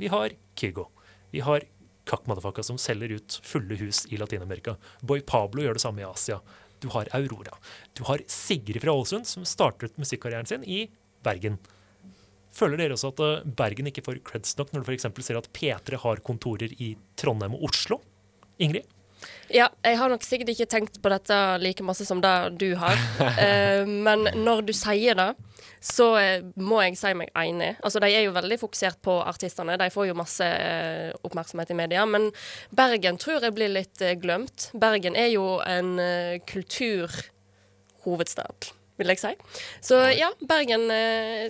[0.00, 0.88] Vi har Kygo.
[1.34, 1.66] Vi har
[2.04, 2.26] Kakk
[2.60, 4.76] som selger ut fulle hus i Latin-Amerika.
[5.00, 6.40] Boy Pablo gjør det samme i Asia.
[6.80, 7.56] Du har Aurora.
[7.96, 10.90] Du har Sigrid fra Ålesund som startet musikkarrieren sin i
[11.24, 11.56] Bergen.
[12.54, 15.08] Føler dere også at eh, Bergen ikke får creds nok når du f.eks.
[15.26, 17.98] ser at P3 har kontorer i Trondheim og Oslo?
[18.62, 18.86] Ingrid?
[19.52, 22.96] Ja, jeg har nok sikkert ikke tenkt på dette like masse som det du har.
[23.44, 25.34] Eh, men når du sier det,
[25.84, 27.74] så eh, må jeg si meg enig.
[27.84, 29.76] Altså, De er jo veldig fokusert på artistene.
[29.80, 32.06] De får jo masse eh, oppmerksomhet i media.
[32.08, 32.30] Men
[32.74, 34.70] Bergen tror jeg blir litt eh, glemt.
[34.72, 39.32] Bergen er jo en eh, kulturhovedstad, vil jeg si.
[39.84, 41.44] Så ja, Bergen eh,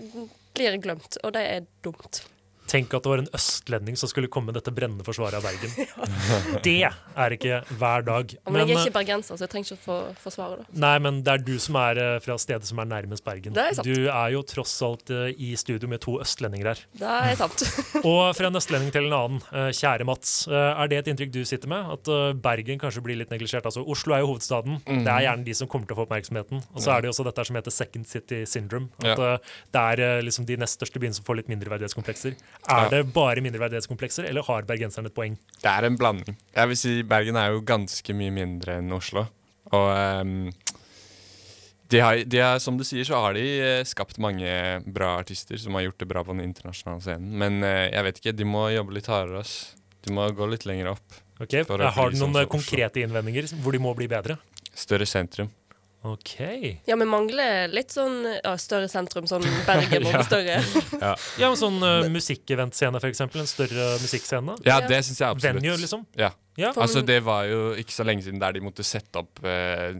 [0.57, 2.15] blir glemt, og det er dumt.
[2.71, 5.71] Tenk at det var en østlending som skulle komme med dette brennende forsvaret av Bergen.
[6.65, 8.33] Det er ikke hver dag.
[8.49, 10.67] Men, jeg er eh, ikke bergenser, så jeg trenger ikke å få forsvare det.
[10.81, 13.55] Nei, men det er du som er eh, fra stedet som er nærmest Bergen.
[13.57, 13.87] Det er sant.
[13.89, 16.83] Du er jo tross alt eh, i studio med to østlendinger her.
[16.99, 17.65] Det er sant.
[18.11, 19.43] Og fra en østlending til en annen.
[19.53, 21.93] eh, Kjære Mats, eh, er det et inntrykk du sitter med?
[21.99, 23.69] At eh, Bergen kanskje blir litt neglisjert?
[23.69, 24.81] Altså, Oslo er jo hovedstaden.
[24.89, 25.05] Mm.
[25.07, 26.65] Det er gjerne de som kommer til å få oppmerksomheten.
[26.73, 28.89] Og så er det jo også dette som heter second city syndrome.
[29.05, 29.31] At Ja.
[29.37, 32.39] eh, det er eh, liksom de nest største byene som får litt mindreverdighetskomplekser.
[32.71, 35.35] Er det bare mindreverdighetskomplekser, eller har bergenserne et poeng?
[35.61, 36.37] Det er en blanding.
[36.55, 39.27] Jeg vil si Bergen er jo ganske mye mindre enn Oslo.
[39.75, 39.89] Og
[40.23, 40.49] um,
[41.93, 44.49] de har, de har, som du sier, så har de eh, skapt mange
[44.87, 47.35] bra artister som har gjort det bra på den internasjonale scenen.
[47.43, 49.45] Men uh, jeg vet ikke, de må jobbe litt hardere.
[49.45, 49.75] ass.
[50.05, 51.21] De må gå litt lenger opp.
[51.43, 54.39] Ok, Har du sånn noen eh, konkrete innvendinger hvor de må bli bedre?
[54.75, 55.51] Større sentrum.
[56.05, 56.35] OK.
[56.85, 60.23] Ja, vi mangler litt sånn ja, større sentrum, sånn Bergen og Ja.
[60.27, 60.59] større.
[61.05, 61.15] Ja.
[61.41, 63.41] Ja, men sånn uh, musikkeventscene, for eksempel.
[63.41, 64.59] En større musikkscene.
[64.69, 65.63] Ja, det syns jeg absolutt.
[65.63, 66.05] Venue, liksom.
[66.21, 66.31] Ja.
[66.61, 66.71] Ja.
[66.77, 69.97] Altså, det var jo ikke så lenge siden der de måtte sette opp eh,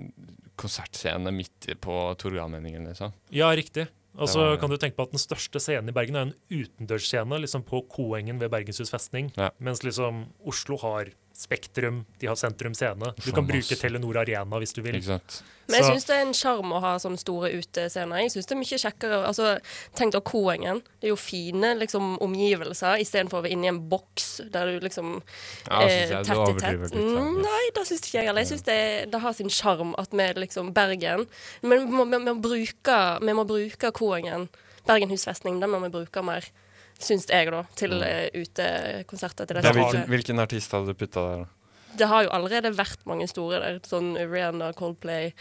[0.61, 3.15] konsertscene midt på Torgallmenningen, liksom.
[3.35, 3.89] Ja, riktig.
[4.15, 6.35] Og så Det kan du tenke på at Den største scenen i Bergen er en
[6.47, 9.33] utendørsscene liksom på Koengen ved Bergenshus festning.
[9.59, 13.11] Mens liksom Oslo har Spektrum, de har Sentrum Scene.
[13.25, 13.75] Du kan bruke.
[13.75, 14.95] Telenor Arena hvis du vil.
[14.95, 15.41] Exakt.
[15.67, 18.21] Men jeg syns det er en sjarm å ha sånne store utescener.
[18.23, 19.49] Jeg synes det er mye kjekkere altså,
[19.99, 20.83] Tenk deg Koengen.
[21.01, 25.15] Det er jo fine liksom, omgivelser, istedenfor å være inni en boks der du liksom
[25.17, 26.85] Ja, eh, tett i tett.
[26.85, 26.99] litt.
[27.01, 28.45] Mm, nei, det syns ikke jeg heller.
[28.45, 31.27] Jeg syns det, det har sin sjarm at vi liksom Bergen
[31.63, 34.47] Men vi må, vi må bruke, vi må bruke Koengen,
[34.87, 36.47] Bergen husfestning, den må vi bruke mer.
[37.01, 39.71] Syns jeg, da, til uh, eh, utekonserter til Det det.
[39.71, 41.45] er hvilken, hvilken artist hadde du putta der?
[41.45, 41.47] da?
[41.99, 43.81] Det har jo allerede vært mange store der.
[43.87, 45.33] Sånn Rihanna, Coldplay,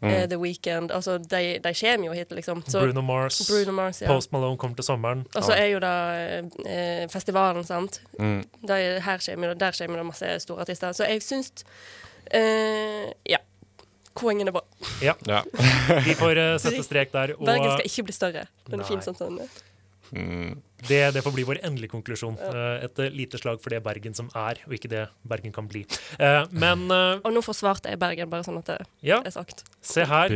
[0.00, 0.12] Mm.
[0.14, 0.92] uh, The Weeknd.
[0.94, 2.62] Altså, de, de kommer jo hit, liksom.
[2.70, 4.06] Så- Bruno Mars, Bruno Mars ja.
[4.06, 5.24] Post Malone kommer til sommeren.
[5.34, 5.94] Og så er jo da
[6.38, 8.00] uh, festivalen, sant.
[8.16, 8.44] Mm.
[8.62, 10.92] De, her kommer, det- der kommer det masse store artister.
[10.94, 11.64] Så jeg syns
[12.30, 13.38] eh, Ja.
[14.14, 14.62] poengene er bra.
[15.02, 15.14] Ja.
[16.04, 17.34] Vi får uh, sette strek der.
[17.34, 18.46] Og Bergen skal ikke bli større.
[18.70, 19.08] Den er fin Nei.
[19.10, 19.48] sånn
[20.10, 20.62] sånn.
[20.88, 22.38] det, det får bli vår endelige konklusjon.
[22.38, 25.66] Eh, Et eh, lite slag for det Bergen som er, og ikke det Bergen kan
[25.68, 25.84] bli.
[26.18, 29.20] Eh, Men Og nå forsvarte jeg Bergen, bare sånn at det Ja.
[29.24, 29.64] er sagt.
[29.82, 30.28] Se her,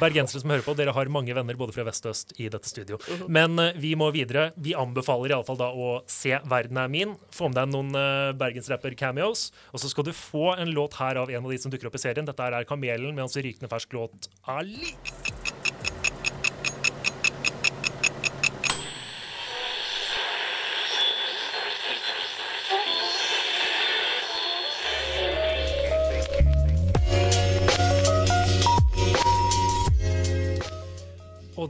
[0.00, 2.66] bergensere som hører på, dere har mange venner både fra vest og øst i dette
[2.68, 2.98] studio.
[2.98, 3.28] Mhm.
[3.28, 4.52] Men vi må videre.
[4.56, 7.16] Vi anbefaler iallfall da å se 'Verden er min'.
[7.30, 7.92] Få med deg noen
[8.38, 9.50] bergensrapper-cameos.
[9.72, 11.94] Og så skal du få en låt her av en av de som dukker opp
[11.94, 12.24] i serien.
[12.26, 14.94] Dette er 'Kamelen' med hans rykende fersk låt 'Ali'.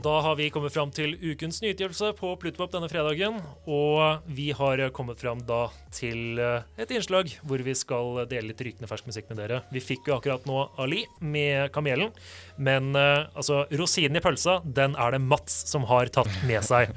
[0.07, 3.41] Da har vi kommet fram til ukens nyutgivelse på Plutopop denne fredagen.
[3.67, 8.63] Og vi har kommet fram da til eh, et innslag hvor vi skal dele litt
[8.63, 9.59] rykende fersk musikk med dere.
[9.73, 12.13] Vi fikk jo akkurat nå Ali med Kamelen,
[12.55, 16.93] men eh, altså rosinen i pølsa, den er det Mats som har tatt med seg.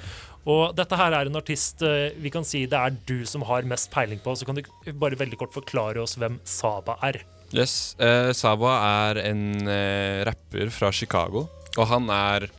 [0.47, 3.67] Og dette her er en artist eh, vi kan si det er du som har
[3.67, 4.37] mest peiling på.
[4.39, 4.63] Så kan du
[5.03, 7.25] bare veldig kort forklare oss hvem Saba er.
[7.51, 12.53] Yes, eh, Saba er en eh, rapper fra Chicago, og han er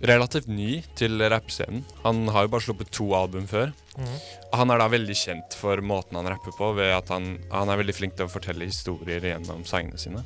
[0.00, 1.82] relativt ny til rappscenen.
[2.04, 3.72] Han har jo bare sluppet to album før.
[3.98, 4.12] Mm.
[4.56, 7.80] Han er da veldig kjent for måten han rapper på, ved at han, han er
[7.82, 10.22] veldig flink til å fortelle historier gjennom sangene sine.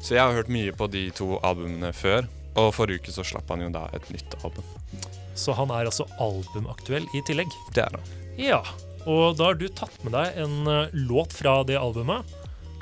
[0.00, 3.50] Så jeg har hørt mye på de to albumene før, og forrige uke så slapp
[3.52, 4.64] han jo da et nytt album.
[5.38, 7.50] Så han er altså albumaktuell i tillegg.
[7.74, 8.14] Det er han.
[8.40, 8.62] Ja,
[9.08, 12.26] og da har du tatt med deg en eh, låt fra det albumet,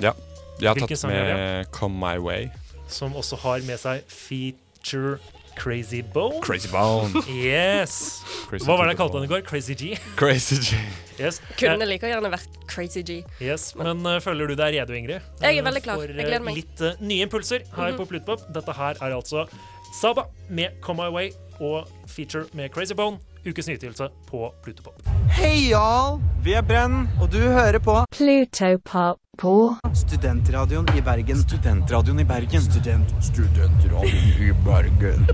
[0.02, 0.12] Ja.
[0.58, 2.48] Jeg har Hvilken tatt med Come My Way.
[2.90, 5.20] som også har med seg feature
[5.58, 6.40] Crazy Bone.
[6.40, 7.10] Crazy Bone.
[7.28, 8.22] Yes!
[8.48, 9.42] Crazy Hva var det jeg kalte han i går?
[9.48, 9.96] Crazy G?
[10.20, 10.78] Crazy G.
[11.18, 11.40] Yes.
[11.58, 13.18] Kunne Eh, like gjerne vært Crazy G.
[13.42, 13.72] yes.
[13.76, 15.20] Men eh, føler du deg redo, Ingrid?
[15.42, 15.98] Jeg er Eh, veldig klar.
[15.98, 16.54] For Jeg gleder eh, meg.
[16.62, 17.98] litt uh, nye impulser her Mhm.
[17.98, 18.46] på Plutpop.
[18.54, 19.48] Dette her er altså
[20.00, 23.18] Saba med Come My Way og feature med Crazy Bone.
[23.48, 25.00] Ukes nyutgivelse på Plutopop.
[25.32, 26.18] Hei, y'all!
[26.44, 29.54] Vi er Brenn, og du hører på Plutopop på
[29.96, 31.40] Studentradioen i Bergen.
[31.40, 32.60] Studentradioen i Bergen.
[32.66, 35.24] Student, studentradioen i Bergen.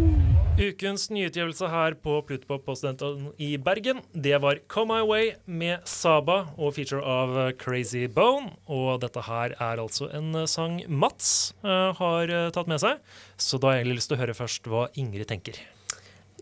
[0.60, 5.88] Ukens nyutgivelse her på Plutopop på Studentradioen i Bergen, det var Come My Way med
[5.88, 8.52] Saba og feature av Crazy Bone.
[8.68, 13.00] Og dette her er altså en sang Mats uh, har eh, tatt med seg.
[13.40, 15.58] Så da har jeg egentlig lyst til å høre først hva Ingrid tenker.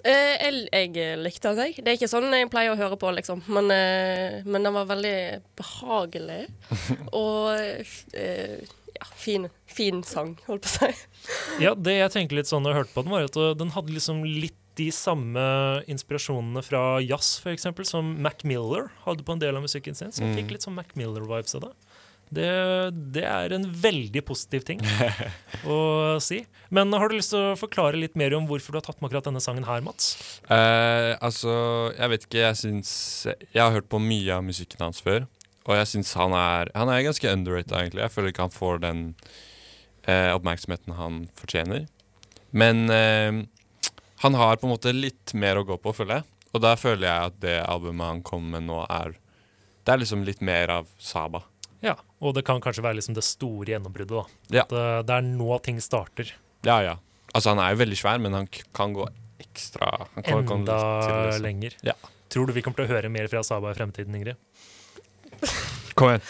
[0.04, 1.76] Eh, jeg, jeg likte den, jeg.
[1.84, 3.42] Det er ikke sånn jeg pleier å høre på, liksom.
[3.46, 5.16] Men, eh, men den var veldig
[5.58, 6.46] behagelig.
[7.12, 7.52] Og
[8.18, 8.58] eh,
[8.98, 10.90] ja, fin, fin sang, holdt på å si.
[11.62, 13.94] Ja, det jeg tenkte litt sånn da jeg hørte på den, var at den hadde
[13.94, 15.42] liksom litt de samme
[15.92, 20.08] inspirasjonene fra jazz, eksempel, som Mac Miller hadde på en del av musikken sin.
[20.10, 20.38] Så jeg Mm.
[20.40, 21.72] fikk litt sånn Mac Miller-vibes av det.
[22.34, 22.48] Det.
[23.14, 24.80] Det er en veldig positiv ting
[25.68, 26.42] å si.
[26.72, 29.10] Men har du lyst til å forklare litt mer om hvorfor du har tatt med
[29.10, 30.14] akkurat denne sangen her, Mats?
[30.48, 31.54] Eh, altså,
[31.98, 32.92] jeg vet ikke, jeg syns
[33.28, 35.26] Jeg har hørt på mye av musikken hans før,
[35.68, 38.06] og jeg syns han Han er ganske underrated, egentlig.
[38.06, 39.02] Jeg føler ikke han får den
[40.06, 41.86] eh, oppmerksomheten han fortjener.
[42.52, 43.42] Men eh,
[44.22, 46.28] han har på en måte litt mer å gå på, føler jeg.
[46.52, 49.16] Og da føler jeg at det albumet han kommer med nå, er
[49.82, 51.42] Det er liksom litt mer av Saba.
[51.82, 54.14] Ja, og det kan kanskje være liksom det store gjennombruddet.
[54.14, 54.24] da.
[54.58, 54.62] Ja.
[54.68, 56.30] At, uh, det er nå ting starter.
[56.64, 56.96] Ja, ja.
[57.34, 59.06] Altså, han er jo veldig svær, men han k- kan gå
[59.42, 61.42] ekstra han kan gå Enda litt til, liksom.
[61.48, 61.76] lenger.
[61.82, 61.94] Ja.
[62.30, 64.36] Tror du vi kommer til å høre mer fra Saba i fremtiden, Ingrid?
[65.98, 66.22] Kom igjen.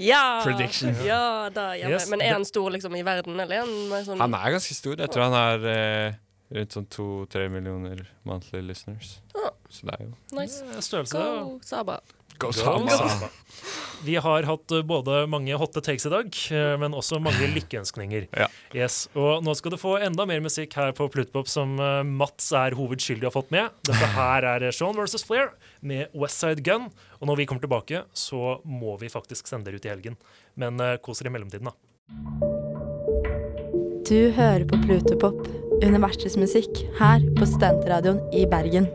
[0.00, 0.40] Ja!
[0.44, 0.94] Prediction.
[1.04, 2.06] Ja, da ja, Yes.
[2.10, 4.76] Men er han stor liksom i verden, eller er han mer sånn Han er ganske
[4.78, 4.96] stor.
[4.96, 6.14] Jeg tror han er eh,
[6.56, 9.18] rundt sånn to-tre millioner monthly listeners.
[9.34, 9.50] Ja.
[9.68, 10.62] Så det er jo Nice.
[10.86, 11.98] Størrelse, Go, Saba.
[12.40, 12.90] Go Samba.
[12.96, 13.28] Samba.
[14.04, 18.30] Vi har hatt eh, både mange hotte takes i dag, eh, men også mange lykkeønskninger.
[18.32, 18.48] Ja.
[18.72, 22.48] Yes, Og nå skal du få enda mer musikk her på Plutpop som eh, Mats
[22.56, 23.74] er hovedskyldig har fått med.
[23.84, 25.52] Dette her er Sean versus Flair
[25.84, 26.88] med Westside Gun.
[27.20, 30.16] Og når vi kommer tilbake, så må vi faktisk sende dere ut i helgen.
[30.56, 31.76] Men kos dere i mellomtiden, da.
[34.08, 35.44] Du hører på Plutopop,
[35.84, 38.88] universets musikk, her på Studentradioen i Bergen.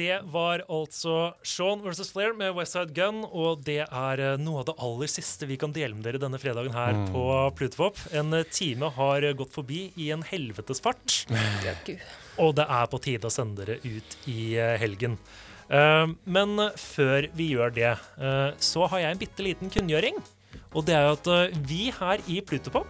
[0.00, 4.68] Det var altså Sean versus Flair med Westside Gun, og det er eh, noe av
[4.70, 7.10] det aller siste vi kan dele med dere denne fredagen her Mm.
[7.12, 7.24] på
[7.58, 8.00] Plutopop.
[8.16, 11.18] En eh, time har gått forbi i en helvetes fart.
[12.40, 15.18] Og det er på tide å sende dere ut i eh, helgen.
[15.70, 17.90] Men før vi gjør det,
[18.58, 20.16] så har jeg en bitte liten kunngjøring.
[20.74, 22.88] Og det er jo at vi her i Plutopop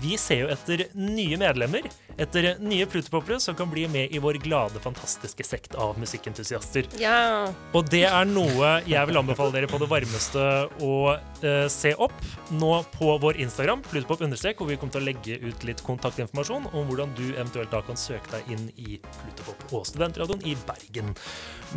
[0.00, 1.86] vi ser jo etter nye medlemmer.
[2.20, 6.90] Etter nye Plutopopere som kan bli med i vår glade, fantastiske sekt av musikkentusiaster.
[7.00, 7.48] Ja.
[7.72, 10.44] Og det er noe jeg vil anbefale dere på det varmeste
[10.84, 12.20] å eh, se opp
[12.52, 16.68] nå på vår Instagram, plutopop understrek, hvor vi kommer til å legge ut litt kontaktinformasjon
[16.74, 21.14] om hvordan du eventuelt da kan søke deg inn i Plutopop og Studentradioen i Bergen.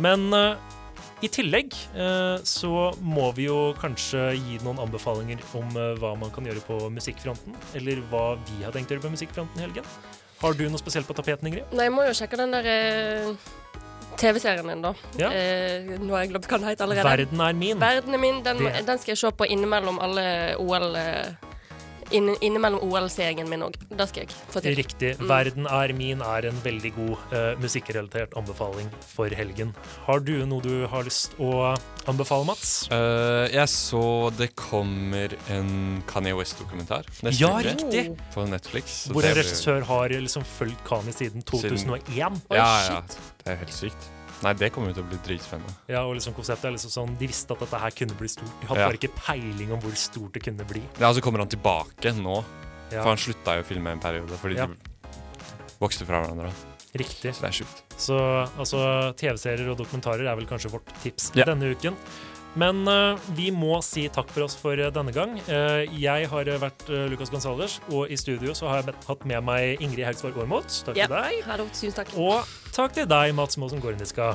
[0.04, 0.80] Men eh,
[1.24, 6.32] i tillegg eh, så må vi jo kanskje gi noen anbefalinger om eh, hva man
[6.34, 9.88] kan gjøre på musikkfronten, eller hva vi har tenkt å gjøre på musikkfronten i helgen.
[10.42, 11.70] Har du noe spesielt på tapeten, Ingrid?
[11.72, 13.52] Nei, jeg må jo sjekke den der eh,
[14.20, 14.92] TV-serien din, da.
[15.20, 15.30] Ja.
[15.30, 17.08] Eh, nå har jeg glemt hva den heter allerede.
[17.08, 17.80] Verden er min.
[17.80, 18.42] Verden er min.
[18.44, 20.26] Den, den skal jeg se på innimellom alle
[20.60, 21.43] OL eh,
[22.14, 23.76] inn, Innimellom OL-serien min òg.
[23.90, 24.76] Det skal jeg få til.
[24.78, 25.12] Riktig.
[25.20, 25.26] Mm.
[25.28, 29.74] 'Verden er min' er en veldig god uh, musikkrelatert anbefaling for helgen.
[30.06, 31.74] Har du noe du har lyst å
[32.10, 32.88] anbefale, Mats?
[32.92, 38.06] Uh, jeg så det kommer en Kanye West-dokumentar neste Ja, uke riktig.
[38.34, 39.06] på Netflix.
[39.12, 42.42] Hvor en regissør har liksom fulgt Kanye siden 2001.
[42.54, 43.00] ja, ja.
[43.44, 44.13] Det er helt sykt.
[44.44, 45.72] Nei, det kommer jo til å bli dritspennende.
[45.88, 48.52] Ja, og liksom konseptet er liksom sånn De visste at dette her kunne bli stort.
[48.60, 48.88] De hadde Ja.
[48.90, 50.82] bare ikke peiling om hvor stort det kunne bli.
[51.00, 52.44] Ja, så kommer han tilbake nå.
[52.92, 53.00] Ja.
[53.02, 54.66] For han slutta jo å filme en periode fordi Ja.
[54.66, 54.76] de
[55.80, 56.52] vokste fra hverandre.
[56.94, 57.34] Riktig.
[57.34, 57.82] Så det er sjukt.
[57.98, 58.18] Så
[58.58, 61.44] altså, TV-serier og dokumentarer er vel kanskje vårt tips Ja.
[61.44, 61.96] denne uken.
[62.56, 65.40] Men eh, vi må si takk for oss for eh, denne gang.
[65.48, 69.24] Eh, jeg har eh, vært eh, Lucas Gonzales, og i studio så har jeg hatt
[69.26, 70.84] med meg Ingrid Haugsvåg Aamodt.
[70.86, 71.42] Takk til deg.
[71.48, 72.14] Hallo, tusen takk.
[72.16, 74.32] Og takk til deg, Mats Mosen Gorniska.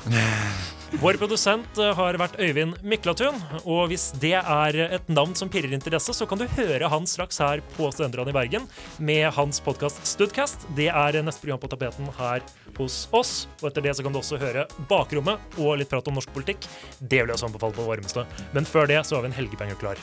[1.03, 3.37] Vår produsent eh, har vært Øyvind Miklatun.
[3.61, 7.37] og hvis det er et navn som pirrer interesse, så kan du høre han straks
[7.43, 8.65] her på Studentradioen i Bergen
[8.97, 10.65] med hans podkast Studcast.
[10.77, 12.41] Det er neste program på tapeten her
[12.79, 13.35] hos oss.
[13.61, 16.65] Og etter det så kan du også høre Bakrommet og litt prat om norsk politikk.
[16.99, 18.27] Det vil jeg også anbefale på det varmeste.
[18.55, 20.01] Men før det så har vi en helgepenge klar.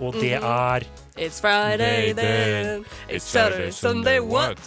[0.00, 0.44] Og det Mhm.
[0.50, 0.80] er
[1.16, 2.84] It's Friday then.
[3.08, 4.58] It's Saturday, Sunday, what?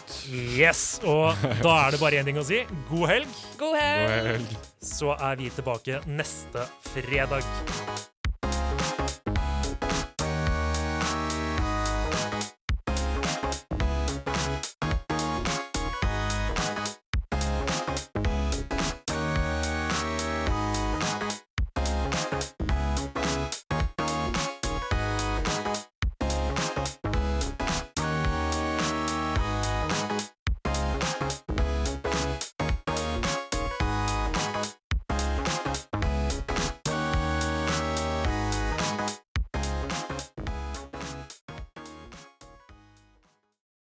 [0.59, 0.99] Yes!
[1.03, 2.61] Og da er det bare én ting å si.
[2.89, 3.27] God helg.
[3.57, 4.57] God helg.
[4.81, 6.63] Så er vi tilbake neste
[6.93, 7.43] fredag.